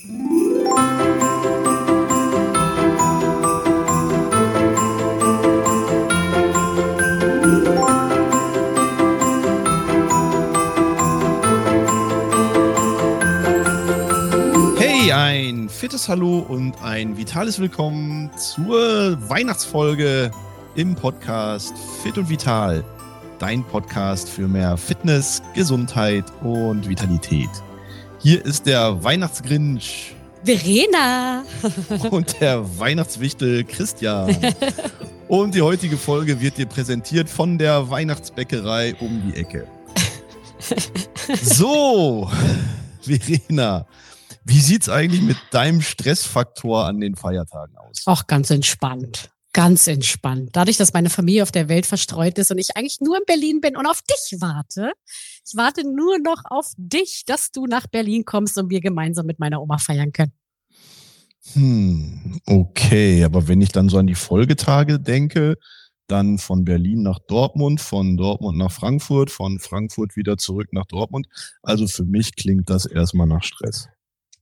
Hey, 0.00 0.10
ein 15.12 15.68
fittes 15.68 16.08
Hallo 16.08 16.46
und 16.48 16.80
ein 16.80 17.16
vitales 17.16 17.58
Willkommen 17.58 18.30
zur 18.36 19.18
Weihnachtsfolge 19.28 20.30
im 20.76 20.94
Podcast 20.94 21.74
Fit 22.04 22.16
und 22.16 22.28
Vital. 22.28 22.84
Dein 23.40 23.64
Podcast 23.64 24.28
für 24.28 24.46
mehr 24.46 24.76
Fitness, 24.76 25.42
Gesundheit 25.54 26.24
und 26.42 26.88
Vitalität. 26.88 27.50
Hier 28.20 28.44
ist 28.44 28.66
der 28.66 29.04
Weihnachtsgrinch 29.04 30.14
Verena 30.44 31.44
und 32.10 32.40
der 32.40 32.78
Weihnachtswichtel 32.78 33.64
Christian. 33.64 34.36
Und 35.28 35.54
die 35.54 35.60
heutige 35.60 35.98
Folge 35.98 36.40
wird 36.40 36.56
dir 36.56 36.64
präsentiert 36.64 37.28
von 37.28 37.58
der 37.58 37.90
Weihnachtsbäckerei 37.90 38.94
um 38.94 39.22
die 39.26 39.38
Ecke. 39.38 39.66
So, 41.42 42.30
Verena, 43.02 43.86
wie 44.44 44.60
sieht's 44.60 44.88
eigentlich 44.88 45.20
mit 45.20 45.36
deinem 45.50 45.82
Stressfaktor 45.82 46.86
an 46.86 47.00
den 47.00 47.16
Feiertagen 47.16 47.76
aus? 47.76 48.06
Auch 48.06 48.26
ganz 48.26 48.48
entspannt. 48.48 49.30
Ganz 49.52 49.86
entspannt. 49.86 50.50
Dadurch, 50.52 50.76
dass 50.76 50.92
meine 50.92 51.10
Familie 51.10 51.42
auf 51.42 51.50
der 51.50 51.68
Welt 51.68 51.86
verstreut 51.86 52.38
ist 52.38 52.50
und 52.50 52.58
ich 52.58 52.76
eigentlich 52.76 53.00
nur 53.00 53.16
in 53.16 53.24
Berlin 53.26 53.60
bin 53.60 53.76
und 53.76 53.86
auf 53.86 54.02
dich 54.02 54.40
warte. 54.40 54.92
Ich 55.46 55.56
warte 55.56 55.82
nur 55.82 56.18
noch 56.18 56.42
auf 56.44 56.72
dich, 56.76 57.24
dass 57.26 57.50
du 57.50 57.66
nach 57.66 57.86
Berlin 57.86 58.24
kommst 58.24 58.58
und 58.58 58.70
wir 58.70 58.80
gemeinsam 58.80 59.26
mit 59.26 59.38
meiner 59.38 59.62
Oma 59.62 59.78
feiern 59.78 60.12
können. 60.12 60.32
Hm, 61.54 62.40
okay, 62.46 63.24
aber 63.24 63.48
wenn 63.48 63.62
ich 63.62 63.72
dann 63.72 63.88
so 63.88 63.96
an 63.98 64.06
die 64.06 64.14
Folgetage 64.14 65.00
denke, 65.00 65.56
dann 66.08 66.38
von 66.38 66.64
Berlin 66.64 67.02
nach 67.02 67.18
Dortmund, 67.28 67.80
von 67.80 68.16
Dortmund 68.16 68.58
nach 68.58 68.72
Frankfurt, 68.72 69.30
von 69.30 69.58
Frankfurt 69.58 70.16
wieder 70.16 70.36
zurück 70.36 70.68
nach 70.72 70.86
Dortmund. 70.86 71.26
Also 71.62 71.86
für 71.86 72.04
mich 72.04 72.36
klingt 72.36 72.68
das 72.70 72.86
erstmal 72.86 73.26
nach 73.26 73.42
Stress. 73.42 73.88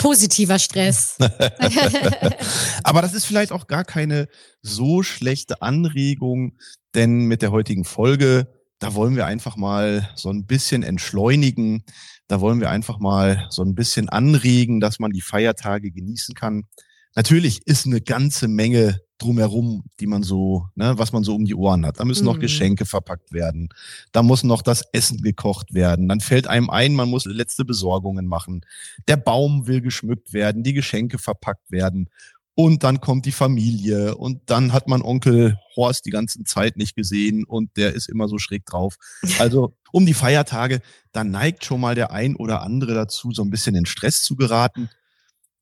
Positiver 0.00 0.58
Stress. 0.58 1.18
Aber 2.84 3.02
das 3.02 3.12
ist 3.12 3.26
vielleicht 3.26 3.52
auch 3.52 3.66
gar 3.66 3.84
keine 3.84 4.28
so 4.62 5.02
schlechte 5.02 5.60
Anregung, 5.60 6.56
denn 6.94 7.26
mit 7.26 7.42
der 7.42 7.52
heutigen 7.52 7.84
Folge, 7.84 8.48
da 8.78 8.94
wollen 8.94 9.14
wir 9.14 9.26
einfach 9.26 9.56
mal 9.56 10.08
so 10.16 10.30
ein 10.30 10.46
bisschen 10.46 10.82
entschleunigen. 10.82 11.84
Da 12.28 12.40
wollen 12.40 12.60
wir 12.60 12.70
einfach 12.70 12.98
mal 12.98 13.46
so 13.50 13.62
ein 13.62 13.74
bisschen 13.74 14.08
anregen, 14.08 14.80
dass 14.80 15.00
man 15.00 15.10
die 15.10 15.20
Feiertage 15.20 15.90
genießen 15.90 16.34
kann. 16.34 16.64
Natürlich 17.14 17.66
ist 17.66 17.86
eine 17.86 18.00
ganze 18.00 18.48
Menge 18.48 19.00
drumherum, 19.18 19.84
die 20.00 20.06
man 20.06 20.22
so, 20.22 20.66
ne, 20.74 20.94
was 20.96 21.12
man 21.12 21.24
so 21.24 21.34
um 21.34 21.44
die 21.44 21.54
Ohren 21.54 21.84
hat. 21.84 22.00
Da 22.00 22.04
müssen 22.04 22.24
noch 22.24 22.36
Mhm. 22.36 22.40
Geschenke 22.40 22.86
verpackt 22.86 23.32
werden. 23.32 23.68
Da 24.12 24.22
muss 24.22 24.44
noch 24.44 24.62
das 24.62 24.82
Essen 24.92 25.20
gekocht 25.20 25.74
werden. 25.74 26.08
Dann 26.08 26.20
fällt 26.20 26.46
einem 26.46 26.70
ein, 26.70 26.94
man 26.94 27.10
muss 27.10 27.26
letzte 27.26 27.64
Besorgungen 27.64 28.26
machen. 28.26 28.62
Der 29.08 29.16
Baum 29.16 29.66
will 29.66 29.82
geschmückt 29.82 30.32
werden, 30.32 30.62
die 30.62 30.72
Geschenke 30.72 31.18
verpackt 31.18 31.70
werden. 31.70 32.08
Und 32.54 32.82
dann 32.82 33.00
kommt 33.00 33.26
die 33.26 33.32
Familie 33.32 34.16
und 34.16 34.42
dann 34.46 34.72
hat 34.72 34.88
man 34.88 35.02
Onkel 35.02 35.58
Horst 35.76 36.04
die 36.04 36.10
ganze 36.10 36.42
Zeit 36.44 36.76
nicht 36.76 36.94
gesehen 36.96 37.44
und 37.44 37.76
der 37.76 37.94
ist 37.94 38.08
immer 38.08 38.28
so 38.28 38.38
schräg 38.38 38.66
drauf. 38.66 38.96
Also 39.38 39.74
um 39.92 40.06
die 40.06 40.14
Feiertage, 40.14 40.80
da 41.12 41.24
neigt 41.24 41.64
schon 41.64 41.80
mal 41.80 41.94
der 41.94 42.10
ein 42.12 42.36
oder 42.36 42.62
andere 42.62 42.94
dazu, 42.94 43.32
so 43.32 43.42
ein 43.42 43.50
bisschen 43.50 43.74
in 43.74 43.86
Stress 43.86 44.22
zu 44.22 44.36
geraten. 44.36 44.88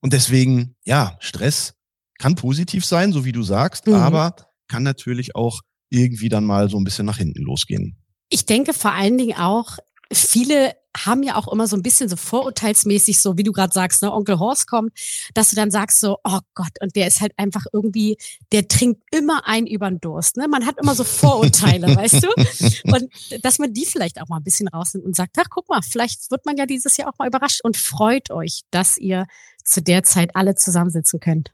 Und 0.00 0.12
deswegen, 0.12 0.74
ja, 0.84 1.16
Stress 1.20 1.74
kann 2.18 2.34
positiv 2.34 2.84
sein, 2.84 3.12
so 3.12 3.24
wie 3.24 3.32
du 3.32 3.42
sagst, 3.42 3.86
Mhm. 3.86 3.94
aber 3.94 4.34
kann 4.68 4.82
natürlich 4.82 5.34
auch 5.34 5.60
irgendwie 5.90 6.28
dann 6.28 6.44
mal 6.44 6.68
so 6.68 6.78
ein 6.78 6.84
bisschen 6.84 7.06
nach 7.06 7.18
hinten 7.18 7.42
losgehen. 7.42 7.96
Ich 8.28 8.44
denke 8.44 8.74
vor 8.74 8.92
allen 8.92 9.16
Dingen 9.16 9.36
auch, 9.38 9.78
viele 10.12 10.74
haben 10.96 11.22
ja 11.22 11.36
auch 11.36 11.48
immer 11.48 11.66
so 11.66 11.76
ein 11.76 11.82
bisschen 11.82 12.08
so 12.08 12.16
vorurteilsmäßig, 12.16 13.20
so 13.20 13.36
wie 13.36 13.42
du 13.42 13.52
gerade 13.52 13.72
sagst, 13.72 14.02
ne, 14.02 14.12
Onkel 14.12 14.38
Horst 14.38 14.66
kommt, 14.66 14.92
dass 15.34 15.50
du 15.50 15.56
dann 15.56 15.70
sagst 15.70 16.00
so, 16.00 16.18
oh 16.24 16.40
Gott, 16.54 16.72
und 16.80 16.96
der 16.96 17.06
ist 17.06 17.20
halt 17.20 17.32
einfach 17.36 17.66
irgendwie, 17.72 18.16
der 18.52 18.66
trinkt 18.68 19.02
immer 19.12 19.46
ein 19.46 19.66
über 19.66 19.88
den 19.88 20.00
Durst. 20.00 20.36
Ne? 20.36 20.48
Man 20.48 20.66
hat 20.66 20.78
immer 20.80 20.94
so 20.94 21.04
Vorurteile, 21.04 21.88
weißt 21.96 22.24
du? 22.24 22.92
Und 22.92 23.44
dass 23.44 23.58
man 23.58 23.72
die 23.72 23.86
vielleicht 23.86 24.20
auch 24.20 24.28
mal 24.28 24.38
ein 24.38 24.44
bisschen 24.44 24.68
rausnimmt 24.68 25.06
und 25.06 25.14
sagt, 25.14 25.36
ach 25.38 25.48
guck 25.50 25.68
mal, 25.68 25.82
vielleicht 25.82 26.30
wird 26.30 26.46
man 26.46 26.56
ja 26.56 26.66
dieses 26.66 26.96
Jahr 26.96 27.08
auch 27.08 27.18
mal 27.18 27.28
überrascht 27.28 27.60
und 27.62 27.76
freut 27.76 28.30
euch, 28.30 28.62
dass 28.70 28.96
ihr 28.96 29.26
zu 29.64 29.82
der 29.82 30.02
Zeit 30.02 30.30
alle 30.34 30.54
zusammensitzen 30.54 31.20
könnt. 31.20 31.52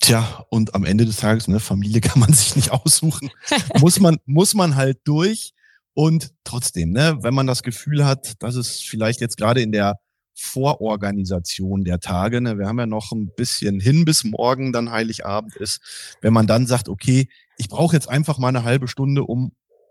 Tja, 0.00 0.46
und 0.48 0.74
am 0.74 0.84
Ende 0.84 1.04
des 1.04 1.16
Tages, 1.16 1.48
ne, 1.48 1.60
Familie 1.60 2.00
kann 2.00 2.20
man 2.20 2.32
sich 2.32 2.56
nicht 2.56 2.70
aussuchen. 2.70 3.30
muss 3.80 4.00
man, 4.00 4.18
muss 4.24 4.54
man 4.54 4.76
halt 4.76 5.00
durch. 5.04 5.52
Und 5.98 6.30
trotzdem, 6.44 6.92
ne, 6.92 7.18
wenn 7.22 7.34
man 7.34 7.48
das 7.48 7.64
Gefühl 7.64 8.06
hat, 8.06 8.40
dass 8.40 8.54
es 8.54 8.78
vielleicht 8.78 9.20
jetzt 9.20 9.36
gerade 9.36 9.62
in 9.62 9.72
der 9.72 9.98
Vororganisation 10.36 11.82
der 11.82 11.98
Tage, 11.98 12.40
ne, 12.40 12.56
wir 12.56 12.68
haben 12.68 12.78
ja 12.78 12.86
noch 12.86 13.10
ein 13.10 13.32
bisschen 13.36 13.80
hin, 13.80 14.04
bis 14.04 14.22
morgen 14.22 14.72
dann 14.72 14.92
Heiligabend 14.92 15.56
ist, 15.56 16.14
wenn 16.20 16.32
man 16.32 16.46
dann 16.46 16.68
sagt, 16.68 16.88
okay, 16.88 17.28
ich 17.56 17.68
brauche 17.68 17.96
jetzt 17.96 18.08
einfach 18.08 18.38
mal 18.38 18.46
eine 18.46 18.62
halbe 18.62 18.86
Stunde, 18.86 19.24
um 19.24 19.50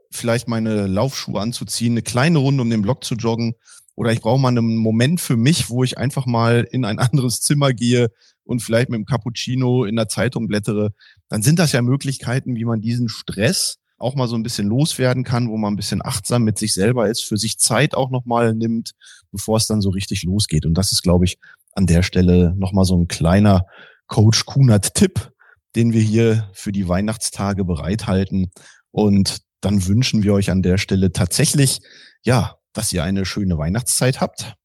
vielleicht 0.09 0.47
meine 0.47 0.88
Laufschuhe 0.88 1.41
anzuziehen, 1.41 1.91
eine 1.91 2.03
kleine 2.03 2.38
Runde 2.38 2.62
um 2.62 2.69
den 2.69 2.84
Block 2.84 3.03
zu 3.03 3.16
joggen, 3.16 3.56
oder 3.95 4.13
ich 4.13 4.22
brauche 4.22 4.39
mal 4.39 4.47
einen 4.47 4.78
Moment 4.78 5.19
für 5.19 5.35
mich, 5.35 5.69
wo 5.69 5.84
ich 5.84 5.97
einfach 5.97 6.25
mal 6.25 6.66
in 6.72 6.85
ein 6.85 7.00
anderes 7.00 7.41
Zimmer 7.41 7.74
gehe 7.74 8.12
und 8.45 8.62
vielleicht 8.62 8.89
mit 8.89 8.97
dem 8.97 9.06
Cappuccino 9.06 9.84
in 9.84 9.97
der 9.97 10.07
Zeitung 10.07 10.47
blättere, 10.47 10.94
dann 11.28 11.41
sind 11.41 11.59
das 11.59 11.74
ja 11.74 11.81
Möglichkeiten, 11.81 12.56
wie 12.56 12.63
man 12.63 12.79
diesen 12.79 13.09
Stress 13.09 13.79
auch 13.97 14.16
mal 14.16 14.28
so 14.28 14.35
ein 14.35 14.44
bisschen 14.44 14.68
loswerden 14.68 15.24
kann, 15.24 15.50
wo 15.50 15.58
man 15.58 15.74
ein 15.74 15.78
bisschen 15.78 16.06
achtsam 16.06 16.44
mit 16.44 16.58
sich 16.58 16.74
selber 16.74 17.09
ist, 17.09 17.24
für 17.24 17.38
sich 17.38 17.58
Zeit 17.58 17.96
auch 17.96 18.09
nochmal 18.09 18.53
nimmt, 18.53 18.91
bevor 19.31 19.58
es 19.58 19.68
dann 19.68 19.81
so 19.81 19.90
richtig 19.90 20.24
losgeht. 20.24 20.66
Und 20.66 20.75
das 20.75 20.91
ist, 20.91 21.02
glaube 21.02 21.25
ich, 21.25 21.38
an 21.74 21.88
der 21.88 22.03
Stelle 22.03 22.53
nochmal 22.57 22.86
so 22.86 22.96
ein 22.96 23.07
kleiner 23.07 23.66
Coach 24.07 24.46
Kunert-Tipp, 24.46 25.31
den 25.75 25.94
wir 25.94 26.02
hier 26.02 26.50
für 26.53 26.72
die 26.72 26.88
Weihnachtstage 26.88 27.66
bereithalten. 27.66 28.52
Und 28.91 29.41
dann 29.62 29.86
wünschen 29.86 30.24
wir 30.24 30.34
euch 30.34 30.52
an 30.52 30.62
der 30.62 30.78
Stelle 30.78 31.12
tatsächlich, 31.12 31.80
ja, 32.24 32.57
dass 32.74 32.94
ihr 32.94 33.03
eine 33.03 33.25
schöne 33.25 33.57
Weihnachtszeit 33.57 34.22
habt. 34.22 34.56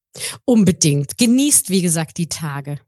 Unbedingt. 0.45 1.17
Genießt, 1.17 1.71
wie 1.71 1.83
gesagt, 1.83 2.19
die 2.19 2.29
Tage. 2.29 2.79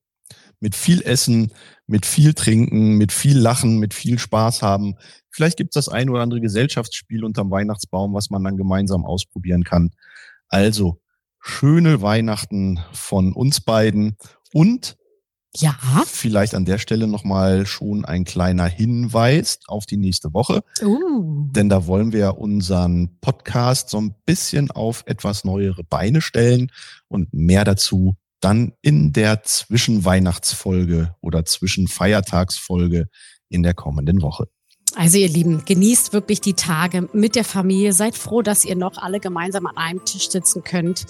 Mit 0.60 0.74
viel 0.74 1.02
Essen, 1.02 1.52
mit 1.86 2.06
viel 2.06 2.34
Trinken, 2.34 2.96
mit 2.96 3.12
viel 3.12 3.38
Lachen, 3.38 3.78
mit 3.78 3.94
viel 3.94 4.18
Spaß 4.18 4.62
haben. 4.62 4.94
Vielleicht 5.30 5.56
gibt 5.56 5.76
es 5.76 5.84
das 5.84 5.92
ein 5.92 6.08
oder 6.10 6.22
andere 6.22 6.40
Gesellschaftsspiel 6.40 7.24
unterm 7.24 7.50
Weihnachtsbaum, 7.50 8.14
was 8.14 8.30
man 8.30 8.44
dann 8.44 8.56
gemeinsam 8.56 9.04
ausprobieren 9.04 9.64
kann. 9.64 9.90
Also 10.48 11.00
schöne 11.40 12.00
Weihnachten 12.00 12.80
von 12.92 13.32
uns 13.32 13.60
beiden 13.60 14.16
und 14.52 14.96
Ja. 15.56 15.76
vielleicht 16.06 16.54
an 16.54 16.64
der 16.64 16.78
Stelle 16.78 17.06
nochmal 17.06 17.66
schon 17.66 18.04
ein 18.04 18.24
kleiner 18.24 18.66
Hinweis 18.66 19.58
auf 19.66 19.84
die 19.86 19.96
nächste 19.98 20.32
Woche. 20.32 20.62
Uh. 20.82 21.48
Denn 21.50 21.68
da 21.68 21.86
wollen 21.86 22.12
wir 22.12 22.38
unseren 22.38 23.18
Podcast 23.20 23.90
so 23.90 24.00
ein 24.00 24.14
bisschen 24.24 24.70
auf 24.70 25.04
etwas 25.06 25.44
neuere 25.44 25.84
Beine 25.84 26.22
stellen 26.22 26.72
und 27.08 27.32
mehr 27.34 27.64
dazu 27.64 28.16
dann 28.44 28.72
in 28.82 29.12
der 29.12 29.42
Zwischenweihnachtsfolge 29.42 31.14
oder 31.22 31.44
Zwischenfeiertagsfolge 31.44 33.06
in 33.48 33.62
der 33.62 33.74
kommenden 33.74 34.20
Woche. 34.20 34.48
Also 34.94 35.18
ihr 35.18 35.28
Lieben, 35.28 35.64
genießt 35.64 36.12
wirklich 36.12 36.40
die 36.40 36.52
Tage 36.52 37.08
mit 37.12 37.36
der 37.36 37.44
Familie. 37.44 37.92
Seid 37.92 38.16
froh, 38.16 38.42
dass 38.42 38.64
ihr 38.64 38.76
noch 38.76 38.98
alle 38.98 39.18
gemeinsam 39.18 39.66
an 39.66 39.76
einem 39.76 40.04
Tisch 40.04 40.28
sitzen 40.28 40.62
könnt. 40.62 41.06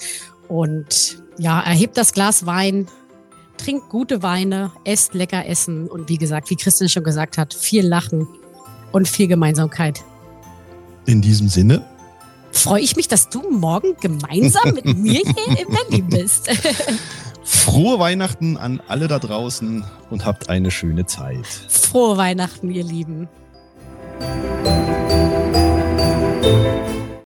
Und 0.49 1.19
ja, 1.39 1.61
erhebt 1.61 1.97
das 1.97 2.13
Glas 2.13 2.47
Wein, 2.47 2.87
trinkt 3.59 3.89
gute 3.89 4.23
Weine, 4.23 4.71
esst 4.85 5.15
lecker 5.15 5.47
Essen 5.47 5.89
und 5.89 6.09
wie 6.09 6.19
gesagt, 6.19 6.51
wie 6.51 6.57
Christian 6.57 6.89
schon 6.89 7.05
gesagt 7.05 7.37
hat, 7.37 7.53
viel 7.53 7.87
Lachen 7.87 8.29
und 8.93 9.09
viel 9.09 9.27
Gemeinsamkeit. 9.27 10.03
In 11.07 11.21
diesem 11.21 11.49
Sinne, 11.49 11.85
Freue 12.55 12.81
ich 12.81 12.95
mich, 12.95 13.09
dass 13.09 13.29
du 13.29 13.51
morgen 13.51 13.97
gemeinsam 14.01 14.75
mit 14.75 14.97
mir 14.97 15.21
hier 15.21 15.59
in 15.59 15.69
Berlin 15.69 16.07
bist. 16.09 16.49
frohe 17.45 17.99
Weihnachten 17.99 18.57
an 18.57 18.81
alle 18.89 19.07
da 19.07 19.19
draußen 19.19 19.85
und 20.11 20.25
habt 20.25 20.49
eine 20.49 20.71
schöne 20.71 21.07
Zeit. 21.07 21.47
Frohe 21.47 22.17
Weihnachten, 22.17 22.71
ihr 22.71 22.85
Lieben. 22.85 23.29